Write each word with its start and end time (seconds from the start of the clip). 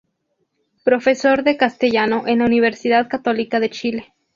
Profesor 0.83 1.43
de 1.43 1.57
Castellano 1.57 2.23
en 2.25 2.39
la 2.39 2.45
Universidad 2.45 3.07
Católica 3.07 3.59
de 3.59 3.69
Chile. 3.69 4.15